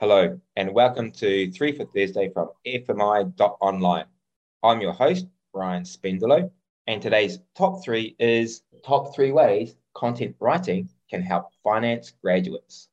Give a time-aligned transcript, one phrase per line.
[0.00, 4.04] Hello, and welcome to Three for Thursday from FMI.online.
[4.62, 6.48] I'm your host, Ryan Spendolo,
[6.86, 12.86] and today's top three is top three ways content writing can help finance graduates.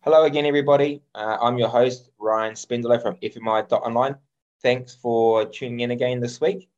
[0.00, 1.00] Hello again, everybody.
[1.14, 4.16] Uh, I'm your host, Ryan Spendolo from FMI.online.
[4.62, 6.68] Thanks for tuning in again this week.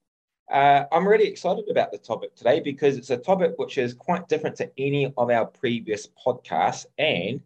[0.50, 4.28] Uh, I'm really excited about the topic today because it's a topic which is quite
[4.28, 6.86] different to any of our previous podcasts.
[6.96, 7.40] And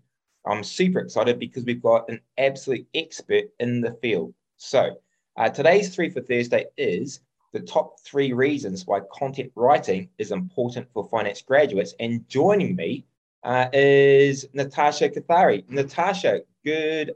[0.47, 4.34] I'm super excited because we've got an absolute expert in the field.
[4.57, 5.01] So,
[5.37, 7.20] uh, today's three for Thursday is
[7.52, 11.95] the top three reasons why content writing is important for finance graduates.
[11.98, 13.05] And joining me
[13.43, 15.69] uh, is Natasha Kothari.
[15.69, 17.12] Natasha, good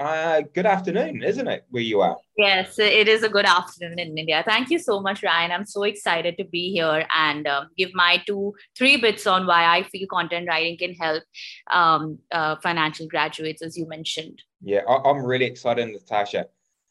[0.00, 2.16] uh, good afternoon, isn't it, where you are?
[2.38, 4.42] Yes, it is a good afternoon in India.
[4.46, 5.52] Thank you so much, Ryan.
[5.52, 9.64] I'm so excited to be here and um, give my two, three bits on why
[9.76, 11.22] I feel content writing can help
[11.70, 14.42] um, uh, financial graduates, as you mentioned.
[14.62, 16.46] Yeah, I- am really excited, Natasha.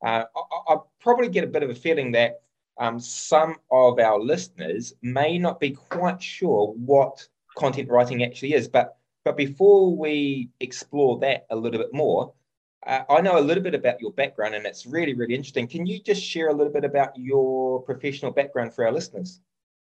[0.05, 2.41] Uh, I-, I probably get a bit of a feeling that
[2.77, 8.67] um, some of our listeners may not be quite sure what content writing actually is,
[8.67, 8.95] but
[9.25, 12.33] but before we explore that a little bit more,
[12.85, 15.67] uh, I know a little bit about your background and it's really, really interesting.
[15.67, 19.41] Can you just share a little bit about your professional background for our listeners?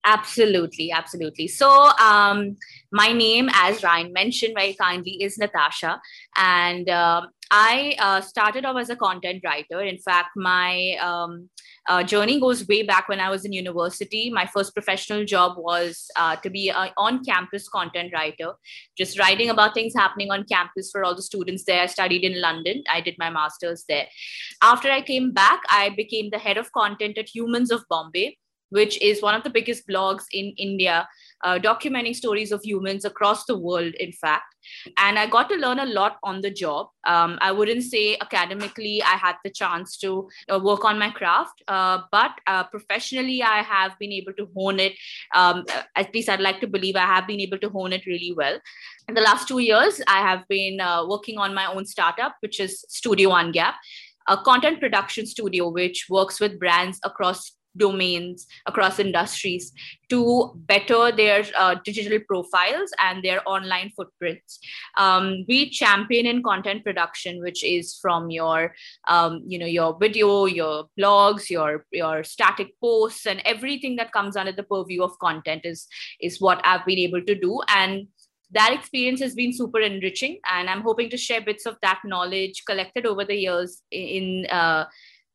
[0.06, 1.48] Absolutely, absolutely.
[1.48, 2.56] So, um,
[2.92, 6.00] my name, as Ryan mentioned very kindly, is Natasha,
[6.38, 9.82] and uh, I uh, started off as a content writer.
[9.82, 11.50] In fact, my um,
[11.88, 14.30] uh, journey goes way back when I was in university.
[14.30, 18.54] My first professional job was uh, to be an on campus content writer,
[18.96, 21.82] just writing about things happening on campus for all the students there.
[21.82, 24.08] I studied in London, I did my master's there.
[24.62, 28.38] After I came back, I became the head of content at Humans of Bombay
[28.70, 31.08] which is one of the biggest blogs in India,
[31.44, 34.56] uh, documenting stories of humans across the world, in fact.
[34.98, 36.88] And I got to learn a lot on the job.
[37.06, 41.64] Um, I wouldn't say academically I had the chance to uh, work on my craft,
[41.68, 44.94] uh, but uh, professionally I have been able to hone it.
[45.34, 45.66] Um,
[45.96, 48.60] at least I'd like to believe I have been able to hone it really well.
[49.08, 52.60] In the last two years, I have been uh, working on my own startup, which
[52.60, 53.76] is Studio One Gap
[54.30, 59.72] a content production studio which works with brands across domains across industries
[60.10, 64.60] to better their uh, digital profiles and their online footprints.
[64.98, 68.76] Um, we champion in content production which is from your
[69.08, 74.36] um, you know your video your blogs your your static posts and everything that comes
[74.36, 75.88] under the purview of content is
[76.22, 77.62] is what i've been able to do.
[77.68, 78.08] And
[78.52, 82.64] that experience has been super enriching and i'm hoping to share bits of that knowledge
[82.66, 84.86] collected over the years in uh,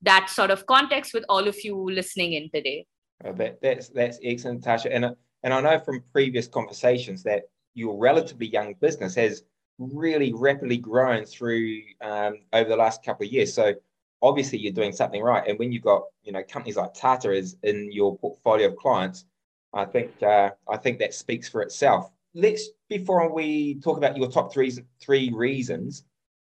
[0.05, 2.87] that sort of context with all of you listening in today.
[3.25, 4.89] Uh, that, that's that's excellent, Tasha.
[4.91, 7.45] And uh, and I know from previous conversations that
[7.75, 9.43] your relatively young business has
[9.79, 13.53] really rapidly grown through um, over the last couple of years.
[13.53, 13.75] So
[14.23, 15.47] obviously you're doing something right.
[15.47, 19.25] And when you've got you know companies like Tata is in your portfolio of clients,
[19.73, 22.11] I think uh, I think that speaks for itself.
[22.35, 26.05] Let's before we talk about your top three three reasons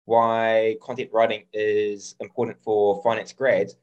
[0.07, 3.75] why content writing is important for finance grads.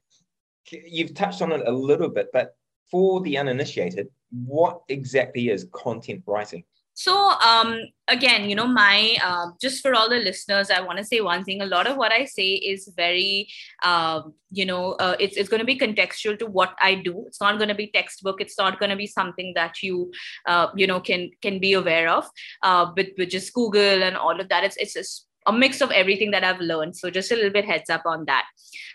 [0.71, 2.57] You've touched on it a little bit, but
[2.91, 6.65] for the uninitiated, what exactly is content writing?
[6.95, 11.05] So um, again, you know, my uh, just for all the listeners, I want to
[11.05, 11.61] say one thing.
[11.61, 13.49] A lot of what I say is very,
[13.85, 17.25] um, you know, uh, it's it's going to be contextual to what I do.
[17.27, 18.41] It's not going to be textbook.
[18.41, 20.11] It's not going to be something that you,
[20.47, 22.31] uh, you know, can can be aware of
[22.63, 24.65] uh, with with just Google and all of that.
[24.65, 26.97] It's it's a mix of everything that I've learned.
[26.97, 28.45] So just a little bit heads up on that.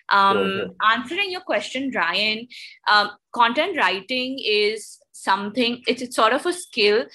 [0.10, 0.76] Um.
[0.92, 2.48] Answering your question, Ryan,
[2.90, 5.84] um, content writing is something.
[5.88, 7.06] It's, it's sort of a skill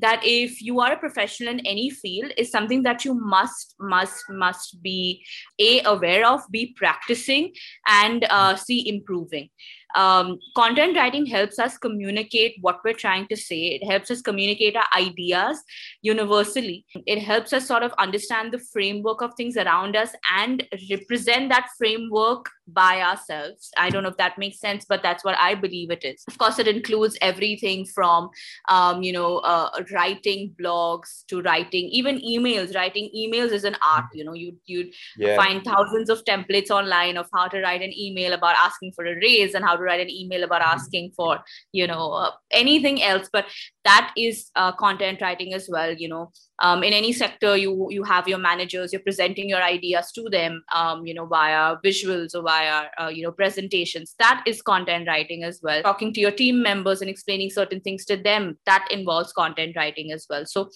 [0.00, 4.24] that if you are a professional in any field is something that you must must
[4.30, 5.24] must be
[5.58, 7.52] a aware of be practicing
[7.86, 9.48] and uh, see improving
[9.96, 13.78] um, content writing helps us communicate what we're trying to say.
[13.80, 15.62] It helps us communicate our ideas
[16.02, 16.84] universally.
[17.06, 21.68] It helps us sort of understand the framework of things around us and represent that
[21.78, 23.70] framework by ourselves.
[23.76, 26.24] I don't know if that makes sense but that's what i believe it is.
[26.28, 28.30] Of course it includes everything from
[28.68, 32.74] um, you know uh, writing blogs to writing even emails.
[32.74, 35.36] Writing emails is an art you know you you yeah.
[35.36, 39.14] find thousands of templates online of how to write an email about asking for a
[39.16, 40.74] raise and how to write an email about mm-hmm.
[40.74, 41.40] asking for
[41.72, 43.28] you know uh, anything else.
[43.32, 43.46] But
[43.84, 46.30] that is uh, content writing as well you know.
[46.62, 50.62] Um, in any sector you you have your managers you're presenting your ideas to them
[50.74, 55.08] um, you know via visuals or via via uh, you know presentations that is content
[55.08, 58.86] writing as well talking to your team members and explaining certain things to them that
[58.90, 60.68] involves content writing as well so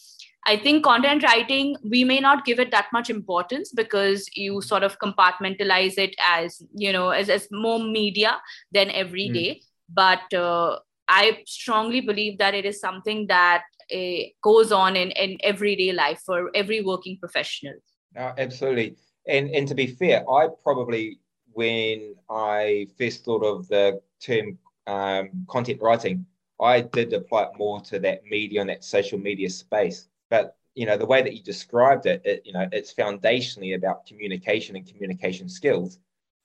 [0.46, 4.82] I think content writing, we may not give it that much importance because you sort
[4.82, 8.36] of compartmentalize it as, you know, as, as more media
[8.70, 9.54] than every day.
[9.54, 9.60] mm.
[9.88, 15.38] But uh, I strongly believe that it is something that uh, goes on in, in
[15.42, 17.76] everyday life for every working professional.
[18.14, 18.96] Uh, absolutely.
[19.26, 21.20] And, and to be fair, I probably,
[21.54, 26.26] when I first thought of the term um, content writing,
[26.60, 30.08] I did apply it more to that media and that social media space.
[30.30, 34.06] But you know the way that you described it, it you know it's foundationally about
[34.06, 35.98] communication and communication skills.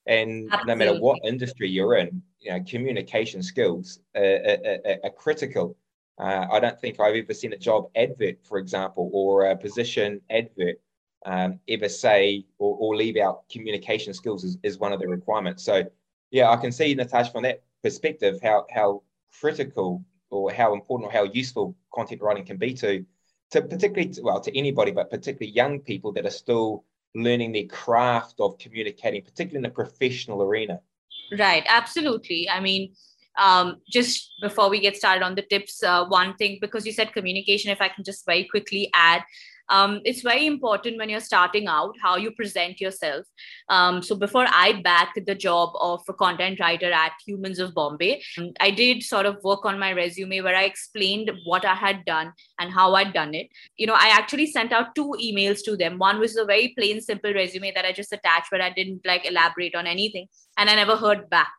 [0.08, 0.68] And Absolutely.
[0.68, 5.76] no matter what industry you're in you know communication skills are, are, are critical.
[6.18, 10.20] Uh, i don't think i've ever seen a job advert for example or a position
[10.30, 10.78] advert
[11.26, 15.64] um, ever say or, or, leave out communication skills is, is one of the requirements
[15.64, 15.84] so
[16.32, 19.02] yeah i can see natasha from that perspective how how
[19.40, 23.06] critical or how important or how useful content writing can be to
[23.52, 26.86] to particularly well to anybody, but particularly young people that are still
[27.16, 30.80] learning the craft of communicating, particularly in the professional arena.
[31.38, 32.48] Right, absolutely.
[32.50, 32.94] I mean,
[33.38, 37.14] um, just before we get started on the tips, uh, one thing because you said
[37.14, 39.24] communication, if I can just very quickly add,
[39.70, 43.26] um, it's very important when you're starting out how you present yourself.
[43.70, 48.22] Um, so before I backed the job of a content writer at Humans of Bombay,
[48.60, 52.34] I did sort of work on my resume where I explained what I had done
[52.60, 53.48] and how I'd done it.
[53.78, 55.98] You know, I actually sent out two emails to them.
[55.98, 59.30] One was a very plain, simple resume that I just attached, but I didn't like
[59.30, 60.28] elaborate on anything,
[60.58, 61.52] and I never heard back.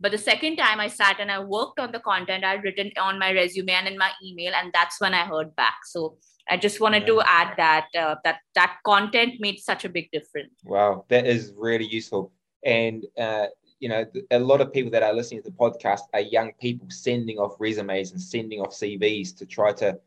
[0.00, 3.18] But the second time I sat and I worked on the content I'd written on
[3.18, 5.78] my resume and in my email, and that's when I heard back.
[5.84, 6.18] So
[6.50, 7.14] I just wanted yeah.
[7.14, 10.54] to add that uh, that that content made such a big difference.
[10.64, 12.32] Wow, that is really useful.
[12.64, 13.46] And uh,
[13.80, 16.88] you know, a lot of people that are listening to the podcast are young people
[16.90, 19.98] sending off resumes and sending off CVs to try to,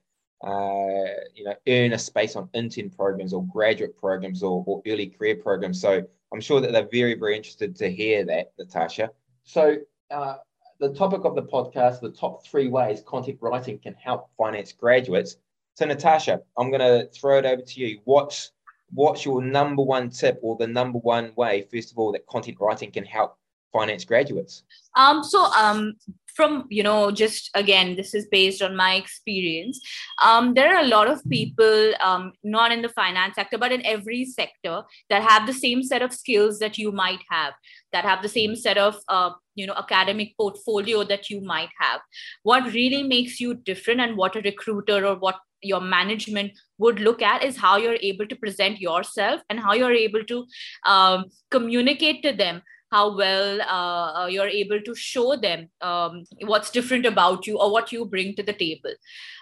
[0.44, 5.08] uh, you know, earn a space on intern programs or graduate programs or, or early
[5.08, 5.80] career programs.
[5.80, 6.04] So
[6.34, 9.12] I'm sure that they're very, very interested to hear that, Natasha.
[9.44, 9.78] So
[10.10, 10.36] uh,
[10.80, 15.38] the topic of the podcast, the top three ways content writing can help finance graduates.
[15.75, 18.00] So, Natasha, I'm going to throw it over to you.
[18.03, 18.51] What's
[18.94, 22.57] what's your number one tip or the number one way, first of all, that content
[22.59, 23.38] writing can help
[23.71, 24.63] finance graduates?
[24.97, 25.94] Um, so um,
[26.35, 29.79] from you know just again this is based on my experience
[30.21, 33.85] um, there are a lot of people um, not in the finance sector but in
[33.85, 37.53] every sector that have the same set of skills that you might have
[37.91, 42.01] that have the same set of uh, you know academic portfolio that you might have
[42.44, 47.22] what really makes you different and what a recruiter or what your management would look
[47.22, 50.46] at is how you're able to present yourself and how you're able to
[50.86, 52.62] um, communicate to them
[52.92, 57.72] how well uh, uh, you're able to show them um, what's different about you or
[57.72, 58.92] what you bring to the table.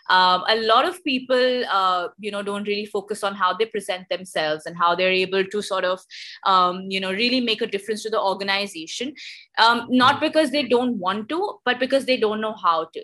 [0.10, 4.08] Um, a lot of people uh, you know don't really focus on how they present
[4.10, 6.00] themselves and how they're able to sort of
[6.46, 9.14] um, you know really make a difference to the organization.
[9.58, 10.26] Um, not hmm.
[10.26, 13.04] because they don't want to but because they don't know how to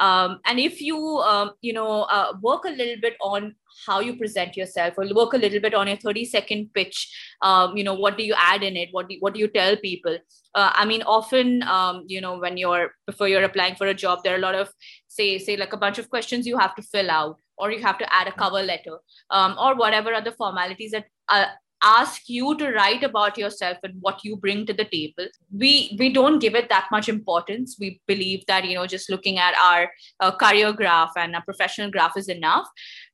[0.00, 3.54] um, and if you um, you know uh, work a little bit on
[3.86, 7.12] how you present yourself or work a little bit on your 30 second pitch
[7.42, 8.88] um, you know what do you add in it?
[8.92, 10.18] What do you, what do you tell people?
[10.54, 14.20] Uh, i mean often um, you know when you're before you're applying for a job
[14.22, 14.68] there are a lot of
[15.08, 17.98] say say like a bunch of questions you have to fill out or you have
[17.98, 18.98] to add a cover letter
[19.30, 21.46] um, or whatever other formalities that uh,
[21.84, 25.28] ask you to write about yourself and what you bring to the table.
[25.52, 27.76] We we don't give it that much importance.
[27.78, 31.90] We believe that you know just looking at our uh, career graph and a professional
[31.90, 32.66] graph is enough.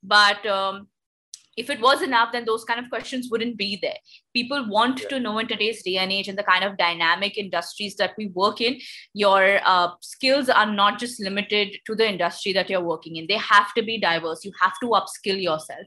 [0.02, 0.88] But um,
[1.56, 3.98] if it was enough then those kind of questions wouldn't be there.
[4.34, 5.08] People want yeah.
[5.08, 8.28] to know in today's day and age and the kind of dynamic industries that we
[8.28, 8.78] work in
[9.14, 13.26] your uh, skills are not just limited to the industry that you're working in.
[13.26, 14.44] They have to be diverse.
[14.44, 15.86] You have to upskill yourself.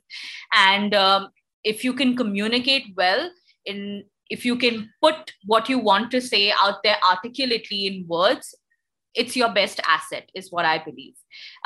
[0.54, 1.30] And um,
[1.64, 3.30] if you can communicate well
[3.66, 8.56] in if you can put what you want to say out there articulately in words
[9.16, 11.14] it's your best asset is what i believe.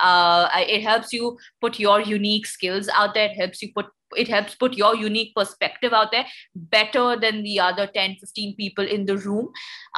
[0.02, 3.30] Uh, it helps you put your unique skills out there.
[3.30, 6.26] It helps you put it helps put your unique perspective out there
[6.56, 9.50] better than the other 10 15 people in the room.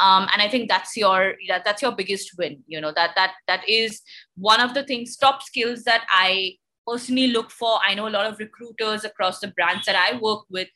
[0.02, 3.34] Um, and i think that's your that, that's your biggest win you know that that
[3.48, 4.02] that is
[4.36, 6.56] one of the things top skills that i
[6.90, 10.46] personally look for i know a lot of recruiters across the brands that i work
[10.50, 10.68] with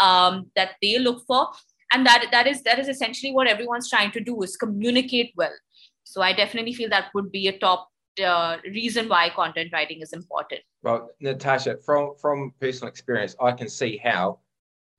[0.00, 1.48] um, that they look for
[1.92, 5.56] and that that is that is essentially what everyone's trying to do is communicate well
[6.04, 7.88] so i definitely feel that would be a top
[8.22, 13.68] uh, reason why content writing is important well natasha from from personal experience i can
[13.68, 14.38] see how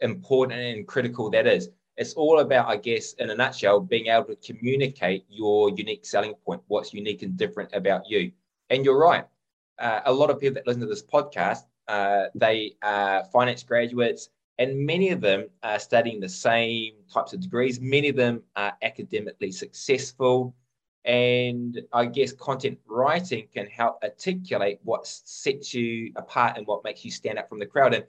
[0.02, 4.36] important and critical that is it's all about, I guess, in a nutshell, being able
[4.36, 8.32] to communicate your unique selling point, what's unique and different about you.
[8.70, 9.26] And you're right.
[9.80, 14.30] Uh, a lot of people that listen to this podcast, uh, they are finance graduates,
[14.60, 17.80] and many of them are studying the same types of degrees.
[17.82, 20.56] Many of them are academically successful.
[21.06, 27.04] And I guess content writing can help articulate what sets you apart and what makes
[27.04, 27.94] you stand out from the crowd.
[27.94, 28.06] And,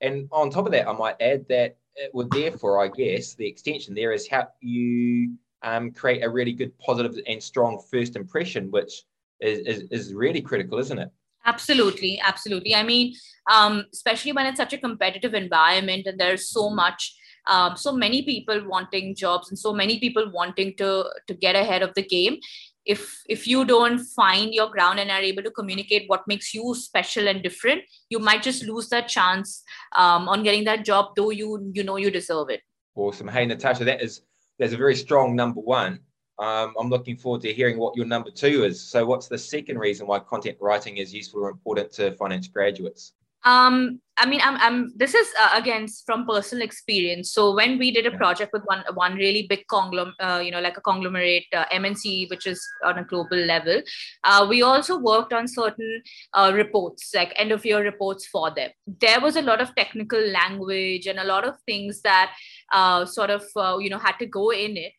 [0.00, 3.46] and on top of that, I might add that it would therefore, I guess, the
[3.46, 8.70] extension there is how you um, create a really good, positive, and strong first impression,
[8.70, 9.02] which
[9.40, 11.10] is, is, is really critical, isn't it?
[11.46, 12.74] Absolutely, absolutely.
[12.74, 13.14] I mean,
[13.50, 17.14] um, especially when it's such a competitive environment and there's so much,
[17.48, 21.82] um, so many people wanting jobs and so many people wanting to to get ahead
[21.82, 22.38] of the game.
[22.84, 26.74] If if you don't find your ground and are able to communicate what makes you
[26.74, 29.62] special and different, you might just lose that chance
[29.96, 32.60] um, on getting that job, though you you know you deserve it.
[32.94, 33.28] Awesome.
[33.28, 34.20] Hey, Natasha, that is
[34.58, 36.00] there's a very strong number one.
[36.38, 38.80] Um, I'm looking forward to hearing what your number two is.
[38.80, 43.12] So, what's the second reason why content writing is useful or important to finance graduates?
[43.44, 47.30] Um, I mean, I'm, I'm this is uh, again from personal experience.
[47.32, 50.60] So when we did a project with one one really big conglomerate, uh, you know,
[50.60, 53.80] like a conglomerate uh, MNC, which is on a global level,
[54.24, 56.02] uh, we also worked on certain
[56.34, 58.70] uh, reports, like end of year reports for them.
[58.86, 62.32] There was a lot of technical language and a lot of things that
[62.72, 63.44] uh, sort of
[63.80, 64.92] you know had to go in it,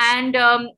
[0.00, 0.68] and um,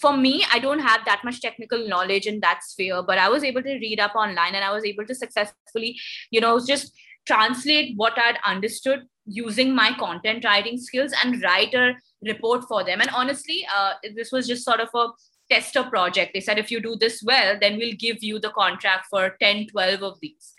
[0.00, 3.44] for me, I don't have that much technical knowledge in that sphere, but I was
[3.44, 5.98] able to read up online and I was able to successfully,
[6.30, 6.92] you know, just
[7.26, 13.00] translate what I'd understood using my content writing skills and write a report for them.
[13.00, 15.08] And honestly, uh, this was just sort of a
[15.50, 16.32] tester project.
[16.34, 19.68] They said, if you do this well, then we'll give you the contract for 10,
[19.68, 20.54] 12 of these.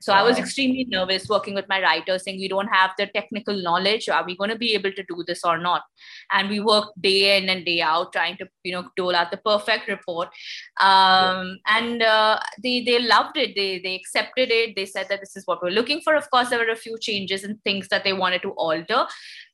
[0.00, 0.20] So wow.
[0.20, 4.08] I was extremely nervous working with my writers, saying we don't have the technical knowledge.
[4.08, 5.82] Are we going to be able to do this or not?
[6.30, 9.38] And we worked day in and day out trying to, you know, dole out the
[9.38, 10.28] perfect report.
[10.80, 11.78] Um, yeah.
[11.78, 13.54] And uh, they they loved it.
[13.56, 14.76] They they accepted it.
[14.76, 16.14] They said that this is what we're looking for.
[16.14, 19.06] Of course, there were a few changes and things that they wanted to alter,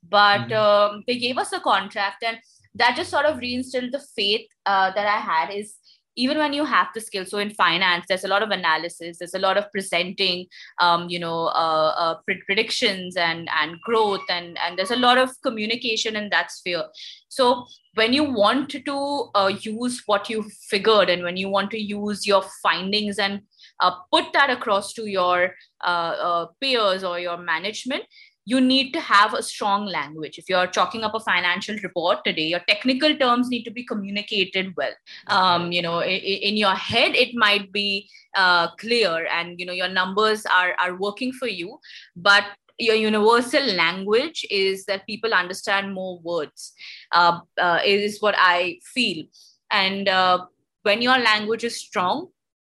[0.08, 0.96] but mm-hmm.
[0.96, 2.38] um, they gave us a contract and
[2.74, 5.76] that just sort of reinstilled the faith uh, that I had is
[6.16, 9.34] even when you have the skill so in finance there's a lot of analysis there's
[9.34, 10.46] a lot of presenting
[10.80, 12.14] um, you know uh, uh,
[12.46, 16.84] predictions and and growth and and there's a lot of communication in that sphere.
[17.28, 21.78] So when you want to uh, use what you figured and when you want to
[21.78, 23.40] use your findings and
[23.80, 25.54] uh, put that across to your
[25.84, 28.04] uh, uh, peers or your management
[28.44, 30.38] you need to have a strong language.
[30.38, 34.74] If you're chalking up a financial report today, your technical terms need to be communicated
[34.76, 34.92] well.
[35.28, 39.72] Um, you know, in, in, your head, it might be uh, clear and, you know,
[39.72, 41.78] your numbers are, are working for you,
[42.16, 42.44] but
[42.78, 46.72] your universal language is that people understand more words
[47.12, 49.24] uh, uh, is what i feel
[49.70, 50.44] and uh,
[50.82, 52.28] when your language is strong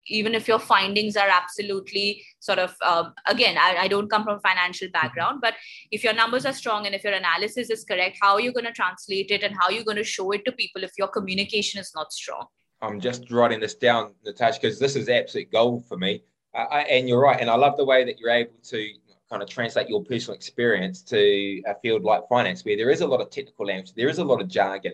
[0.09, 4.37] even if your findings are absolutely sort of um, again I, I, don't come from
[4.37, 5.55] a financial background but
[5.91, 8.65] if your numbers are strong and if your analysis is correct how are you going
[8.65, 11.07] to translate it and how are you going to show it to people if your
[11.07, 12.45] communication is not strong?
[12.81, 16.23] I'm just writing this down natasha because this is absolute gold for me.
[16.53, 18.89] I, and you're right and i love the way that you're able to
[19.29, 23.07] kind of translate your personal experience to a field like finance where there is a
[23.07, 24.93] lot of technical language there is a lot of jargon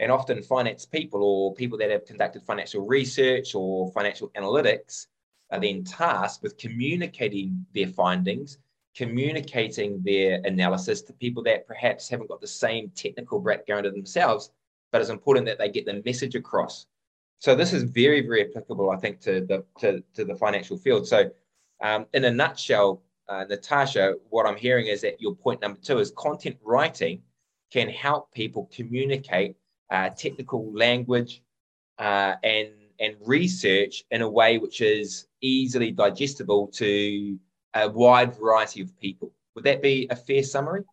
[0.00, 5.06] and often finance people or people that have conducted financial research or financial analytics
[5.52, 8.58] are then tasked with communicating their findings,
[8.96, 14.50] communicating their analysis to people that perhaps haven't got the same technical background of themselves,
[14.90, 16.86] but it's important that they get the message across.
[17.38, 21.06] So this is very, very applicable, I think, to the to, to the financial field.
[21.06, 21.30] So,
[21.82, 25.98] um, in a nutshell, uh, Natasha, what I'm hearing is that your point number two
[25.98, 27.22] is content writing
[27.70, 29.56] can help people communicate
[29.90, 31.42] uh, technical language
[31.98, 37.38] uh, and and research in a way which is easily digestible to
[37.74, 39.32] a wide variety of people.
[39.54, 40.84] Would that be a fair summary?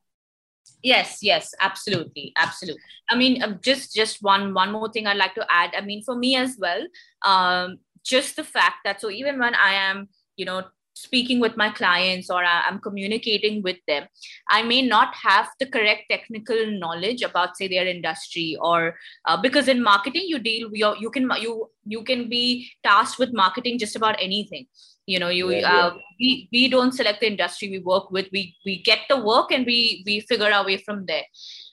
[0.84, 2.82] Yes, yes, absolutely, absolutely.
[3.10, 5.74] I mean, um, just just one one more thing I'd like to add.
[5.76, 6.86] I mean, for me as well,
[7.26, 10.64] um, just the fact that so even when I am, you know,
[10.98, 14.08] speaking with my clients or I'm communicating with them,
[14.50, 19.68] I may not have the correct technical knowledge about say their industry or uh, because
[19.68, 23.96] in marketing you deal you you can you you can be tasked with marketing just
[23.96, 24.68] about anything.
[25.06, 28.28] You know, you yeah, uh, we we don't select the industry we work with.
[28.32, 31.24] We we get the work and we we figure our way from there.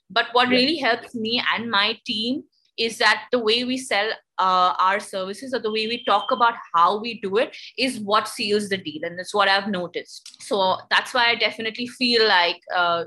[0.09, 0.57] But what yeah.
[0.59, 2.45] really helps me and my team
[2.79, 6.55] is that the way we sell uh, our services or the way we talk about
[6.75, 10.43] how we do it is what seals the deal and that's what i've noticed.
[10.43, 13.05] So that's why i definitely feel like uh,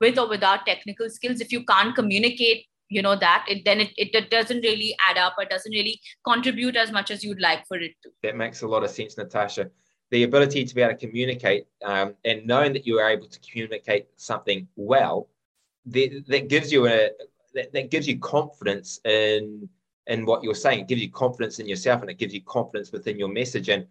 [0.00, 3.90] with or without technical skills if you can't communicate you know that it then it,
[3.96, 7.66] it, it doesn't really add up or doesn't really contribute as much as you'd like
[7.66, 8.10] for it to.
[8.22, 9.70] That makes a lot of sense natasha.
[10.10, 13.40] The ability to be able to communicate um, and knowing that you are able to
[13.40, 15.28] communicate something well
[15.86, 17.10] that, that gives you a
[17.54, 19.68] that, that gives you confidence in
[20.06, 22.90] in what you're saying it gives you confidence in yourself and it gives you confidence
[22.92, 23.86] within your message and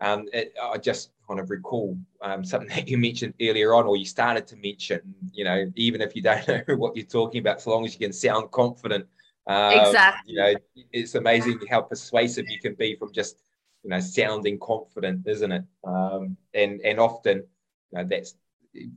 [0.00, 3.96] um, it, I just kind of recall um, something that you mentioned earlier on, or
[3.96, 5.14] you started to mention.
[5.32, 8.00] You know, even if you don't know what you're talking about, so long as you
[8.00, 9.06] can sound confident.
[9.46, 10.32] Um, exactly.
[10.32, 10.54] You know,
[10.92, 13.42] it's amazing how persuasive you can be from just
[13.82, 15.64] you know sounding confident, isn't it?
[15.84, 18.34] Um, and and often, you know, that's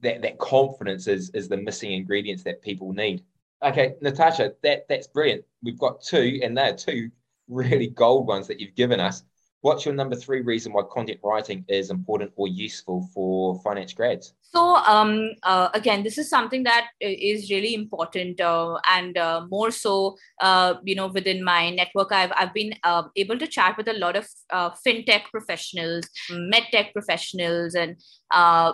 [0.01, 3.23] that that confidence is is the missing ingredients that people need.
[3.63, 5.45] Okay, Natasha, that that's brilliant.
[5.63, 7.09] We've got two, and they're two
[7.47, 9.23] really gold ones that you've given us.
[9.61, 14.33] What's your number three reason why content writing is important or useful for finance grads?
[14.55, 19.71] So um, uh, again, this is something that is really important, uh, and uh, more
[19.71, 23.87] so, uh, you know, within my network, I've I've been uh, able to chat with
[23.87, 27.95] a lot of uh, fintech professionals, medtech professionals, and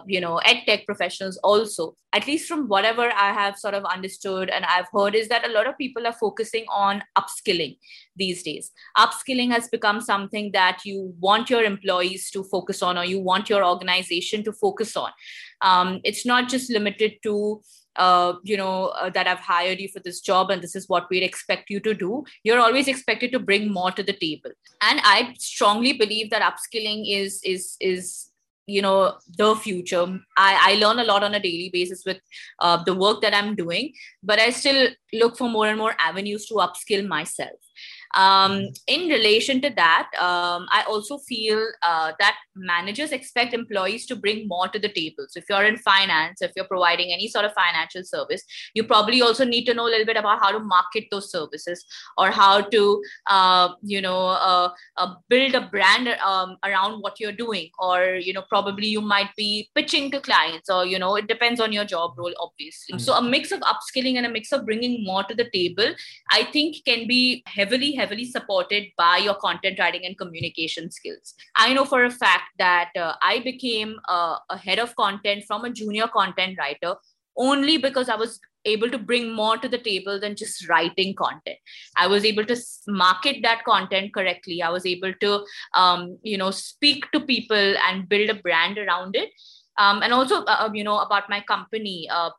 [0.05, 1.95] you know, edtech professionals also.
[2.11, 5.51] At least from whatever I have sort of understood and I've heard, is that a
[5.51, 7.77] lot of people are focusing on upskilling
[8.15, 8.71] these days.
[8.97, 13.47] Upskilling has become something that you want your employees to focus on, or you want
[13.47, 15.11] your organization to focus on
[15.61, 17.61] um, it's not just limited to
[17.95, 21.09] uh, you know uh, that i've hired you for this job and this is what
[21.09, 22.23] we'd expect you to do.
[22.43, 24.51] You're always expected to bring more to the table.
[24.81, 28.29] And i strongly believe that upskilling is is is
[28.67, 30.05] you know the future.
[30.37, 32.19] I i learn a lot on a daily basis with
[32.59, 36.45] uh, the work that i'm doing but i still look for more and more avenues
[36.47, 37.68] to upskill myself
[38.15, 44.15] um, in relation to that, um, I also feel uh, that managers expect employees to
[44.15, 45.25] bring more to the table.
[45.29, 49.21] So if you're in finance, if you're providing any sort of financial service, you probably
[49.21, 51.85] also need to know a little bit about how to market those services
[52.17, 57.31] or how to, uh, you know, uh, uh build a brand um, around what you're
[57.31, 57.69] doing.
[57.79, 61.61] Or, you know, probably you might be pitching to clients or, you know, it depends
[61.61, 62.95] on your job role, obviously.
[62.95, 63.03] Mm-hmm.
[63.03, 65.93] So a mix of upskilling and a mix of bringing more to the table,
[66.31, 71.33] I think can be heavily heavily supported by your content writing and communication skills.
[71.55, 75.65] I know for a fact that uh, I became uh, a head of content from
[75.65, 76.95] a junior content writer
[77.37, 81.57] only because I was able to bring more to the table than just writing content.
[81.95, 82.57] I was able to
[82.87, 84.61] market that content correctly.
[84.61, 89.15] I was able to, um, you know, speak to people and build a brand around
[89.15, 89.29] it.
[89.77, 92.09] Um, and also, uh, uh you know, about my company.
[92.11, 92.31] Uh,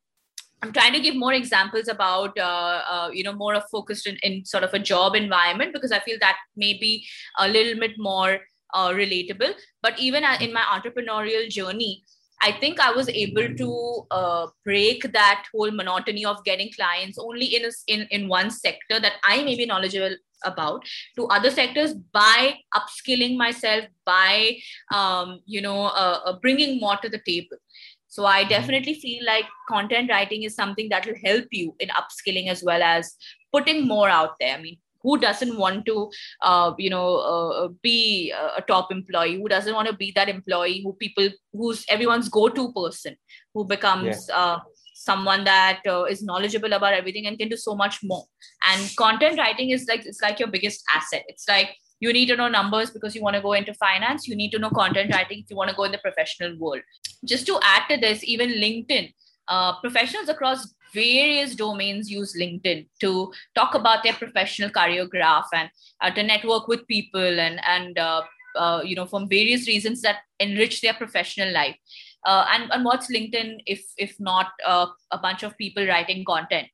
[0.62, 4.16] I'm trying to give more examples about, uh, uh, you know, more of focused in,
[4.22, 7.06] in, sort of a job environment because I feel that may be
[7.38, 8.40] a little bit more
[8.74, 9.54] uh, relatable.
[9.82, 12.04] But even in my entrepreneurial journey,
[12.42, 17.46] I think I was able to uh, break that whole monotony of getting clients only
[17.46, 20.84] in, a, in in one sector that I may be knowledgeable about
[21.16, 24.56] to other sectors by upskilling myself by
[24.92, 27.58] um, you know uh, uh, bringing more to the table
[28.10, 28.50] so I mm-hmm.
[28.50, 32.82] definitely feel like content writing is something that will help you in upskilling as well
[32.82, 33.14] as
[33.52, 34.56] putting more out there.
[34.56, 36.10] I mean, who doesn't want to,
[36.42, 39.36] uh, you know, uh, be a top employee?
[39.36, 43.16] Who doesn't want to be that employee who people, who's everyone's go-to person,
[43.54, 44.36] who becomes yeah.
[44.36, 44.58] uh,
[44.94, 48.24] someone that uh, is knowledgeable about everything and can do so much more.
[48.68, 51.24] And content writing is like it's like your biggest asset.
[51.28, 54.26] It's like you need to know numbers because you want to go into finance.
[54.26, 56.80] You need to know content writing if you want to go in the professional world.
[57.24, 59.12] Just to add to this even linkedin
[59.48, 65.68] uh, professionals across various domains use linkedin to talk about their professional choreograph and
[66.00, 68.22] uh, to network with people and and uh,
[68.56, 71.76] uh, you know from various reasons that enrich their professional life.
[72.26, 76.68] Uh, and, and what's linkedin if if not uh, a bunch of people writing content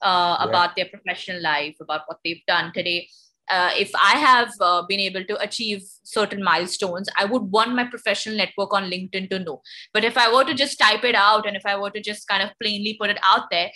[0.00, 0.48] uh, yeah.
[0.48, 3.06] about their professional life about what they've done today
[3.50, 7.84] uh, if I have uh, been able to achieve certain milestones, I would want my
[7.84, 9.62] professional network on LinkedIn to know.
[9.92, 12.26] But if I were to just type it out and if I were to just
[12.28, 13.70] kind of plainly put it out there,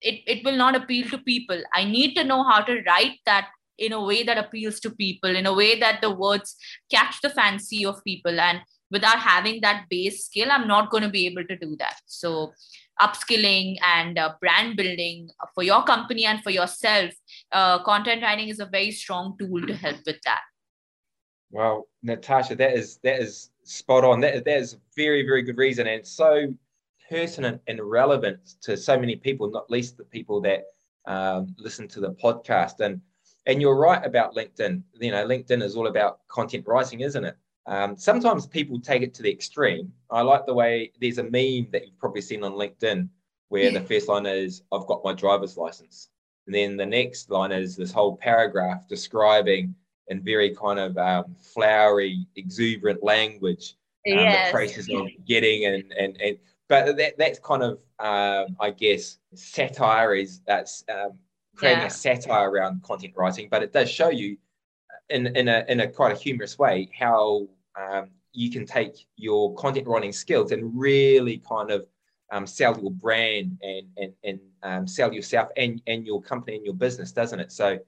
[0.00, 1.60] it, it will not appeal to people.
[1.74, 5.34] I need to know how to write that in a way that appeals to people,
[5.34, 6.56] in a way that the words
[6.90, 8.38] catch the fancy of people.
[8.38, 11.96] And without having that base skill, I'm not going to be able to do that.
[12.06, 12.52] So
[13.00, 17.12] upskilling and uh, brand building for your company and for yourself,
[17.52, 20.40] uh, content writing is a very strong tool to help with that.
[21.50, 24.20] Well, Natasha, that is that is spot on.
[24.20, 26.54] That that is very very good reason and so
[27.08, 30.64] pertinent and relevant to so many people, not least the people that
[31.06, 32.80] um, listen to the podcast.
[32.80, 33.00] And
[33.46, 34.82] and you're right about LinkedIn.
[35.00, 37.36] You know, LinkedIn is all about content writing, isn't it?
[37.66, 39.92] Um, sometimes people take it to the extreme.
[40.10, 43.08] I like the way there's a meme that you've probably seen on LinkedIn
[43.48, 46.08] where the first line is, I've got my driver's license.
[46.48, 49.74] And then the next line is this whole paragraph describing
[50.06, 53.76] in very kind of um, flowery, exuberant language
[54.10, 54.48] um, yes.
[54.48, 56.38] the process of getting and, and, and
[56.70, 61.18] but that, that's kind of, um, I guess, satire is that's um,
[61.54, 61.88] creating yeah.
[61.88, 64.38] a satire around content writing, but it does show you
[65.10, 67.46] in, in, a, in a quite a humorous way how
[67.78, 71.86] um, you can take your content writing skills and really kind of
[72.30, 76.64] um, sell your brand and and and um, sell yourself and and your company and
[76.64, 77.52] your business, doesn't it?
[77.52, 77.78] So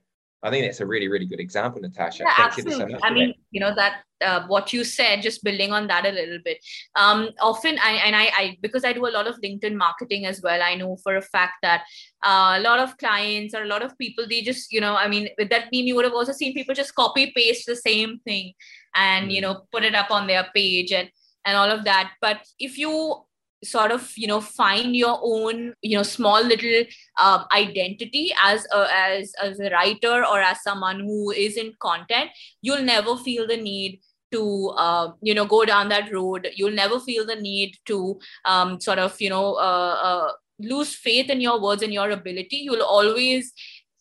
[0.42, 2.24] I think that's a really really good example, Natasha.
[2.24, 2.94] Yeah, Thank absolutely.
[2.94, 6.11] So I mean, you know that uh, what you said, just building on that a
[6.11, 6.59] little bit.
[6.96, 10.40] Um, often, I and I, I because I do a lot of LinkedIn marketing as
[10.42, 10.62] well.
[10.62, 11.83] I know for a fact that
[12.24, 15.09] uh, a lot of clients or a lot of people, they just you know, I
[15.09, 18.20] mean, with that meme, you would have also seen people just copy paste the same
[18.20, 18.55] thing
[18.94, 19.35] and mm.
[19.35, 21.11] you know put it up on their page and
[21.44, 22.12] and all of that.
[22.20, 23.24] But if you
[23.62, 26.84] sort of you know find your own you know small little
[27.18, 32.30] uh, identity as a, as as a writer or as someone who is in content
[32.62, 34.00] you'll never feel the need
[34.32, 36.48] to uh, you know go down that road.
[36.54, 41.30] You'll never feel the need to um, sort of you know uh, uh lose faith
[41.30, 42.56] in your words and your ability.
[42.58, 43.52] You'll always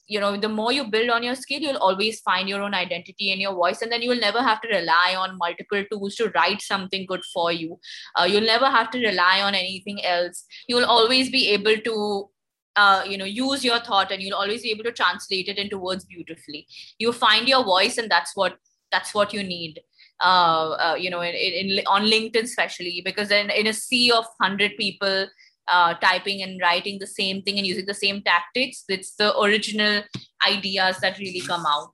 [0.10, 3.32] you know the more you build on your skill you'll always find your own identity
[3.32, 6.30] and your voice and then you will never have to rely on multiple tools to
[6.36, 7.80] write something good for you.
[8.20, 10.46] Uh, you'll never have to rely on anything else.
[10.68, 12.30] You will always be able to
[12.76, 15.78] uh, you know use your thought and you'll always be able to translate it into
[15.78, 16.66] words beautifully.
[16.98, 18.58] You find your voice and that's what
[18.92, 19.80] that's what you need
[20.22, 24.26] uh, uh you know in, in, on linkedin especially because then in a sea of
[24.38, 25.28] 100 people
[25.70, 28.84] uh, typing and writing the same thing and using the same tactics.
[28.90, 30.04] It's the original
[30.48, 31.94] ideas that really come out.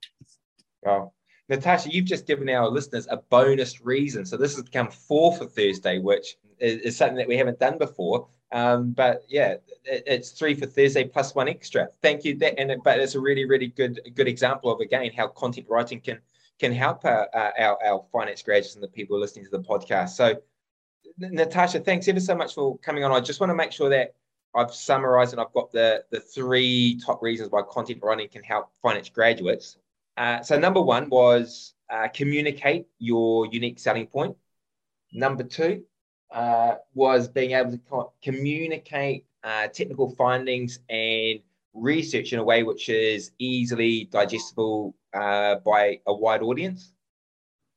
[0.82, 1.12] Wow.
[1.48, 4.26] Natasha, you've just given our listeners a bonus reason.
[4.26, 7.78] So this has become four for Thursday, which is, is something that we haven't done
[7.78, 8.26] before.
[8.52, 11.88] Um, but yeah, it, it's three for Thursday plus one extra.
[12.02, 12.36] Thank you.
[12.38, 16.00] That and but it's a really, really good good example of again how content writing
[16.00, 16.18] can
[16.58, 20.10] can help our, uh, our, our finance graduates and the people listening to the podcast.
[20.10, 20.36] So
[21.18, 23.10] Natasha, thanks ever so much for coming on.
[23.10, 24.14] I just want to make sure that
[24.54, 28.70] I've summarized and I've got the, the three top reasons why content writing can help
[28.82, 29.78] finance graduates.
[30.16, 34.36] Uh, so, number one was uh, communicate your unique selling point.
[35.12, 35.84] Number two
[36.30, 41.40] uh, was being able to co- communicate uh, technical findings and
[41.74, 46.92] research in a way which is easily digestible uh, by a wide audience.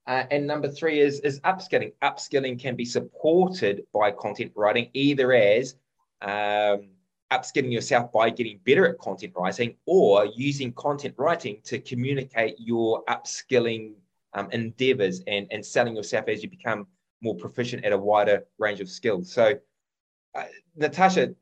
[0.09, 1.93] Uh, and number three is, is upskilling.
[2.01, 5.75] Upskilling can be supported by content writing, either as
[6.23, 6.89] um,
[7.31, 13.03] upskilling yourself by getting better at content writing or using content writing to communicate your
[13.05, 13.93] upskilling
[14.33, 16.87] um, endeavors and, and selling yourself as you become
[17.21, 19.31] more proficient at a wider range of skills.
[19.31, 19.59] So,
[20.33, 20.43] uh,
[20.75, 21.35] Natasha,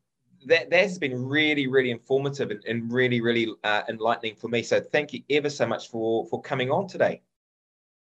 [0.46, 4.62] that, that has been really, really informative and, and really, really uh, enlightening for me.
[4.62, 7.22] So, thank you ever so much for, for coming on today.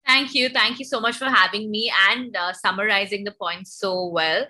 [0.06, 0.48] Thank you.
[0.48, 4.42] Thank you so much for having me and uh, summarizing the points so well.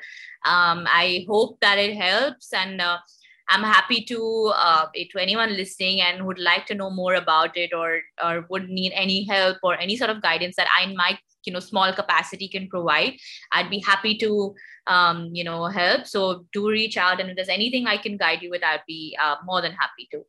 [0.45, 2.53] Um, I hope that it helps.
[2.53, 2.99] And uh,
[3.49, 7.73] I'm happy to, uh, to anyone listening and would like to know more about it
[7.75, 11.53] or, or would need any help or any sort of guidance that I might, you
[11.53, 13.15] know, small capacity can provide.
[13.53, 14.55] I'd be happy to,
[14.87, 16.07] um, you know, help.
[16.07, 17.21] So do reach out.
[17.21, 20.09] And if there's anything I can guide you with, I'd be uh, more than happy
[20.13, 20.25] to.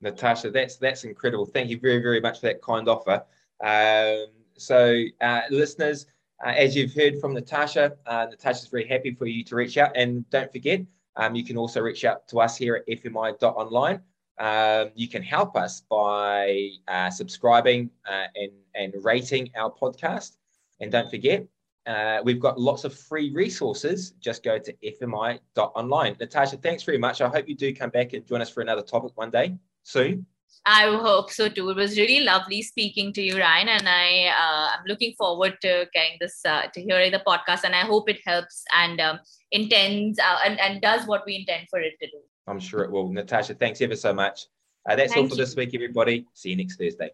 [0.00, 1.46] Natasha, that's that's incredible.
[1.46, 3.24] Thank you very, very much for that kind offer.
[3.62, 6.06] Um, so, uh, listeners,
[6.44, 9.92] uh, as you've heard from Natasha, uh, Natasha's very happy for you to reach out.
[9.96, 10.80] And don't forget,
[11.16, 14.00] um, you can also reach out to us here at fmi.online.
[14.38, 20.36] Um, you can help us by uh, subscribing uh, and, and rating our podcast.
[20.80, 21.46] And don't forget,
[21.86, 24.12] uh, we've got lots of free resources.
[24.20, 26.16] Just go to fmi.online.
[26.18, 27.20] Natasha, thanks very much.
[27.20, 30.26] I hope you do come back and join us for another topic one day soon.
[30.66, 31.68] I hope so too.
[31.70, 35.86] It was really lovely speaking to you, Ryan, and I uh, I'm looking forward to
[35.92, 39.20] getting this uh, to hearing the podcast, and I hope it helps and um,
[39.52, 42.20] intends uh, and and does what we intend for it to do.
[42.46, 43.12] I'm sure it will.
[43.12, 44.46] Natasha, thanks ever so much.
[44.88, 45.44] Uh, that's Thank all for you.
[45.44, 46.26] this week, everybody.
[46.34, 47.10] See you next Thursday.